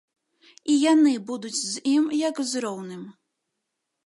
[0.75, 3.03] І яны будуць з ім, як з роўным.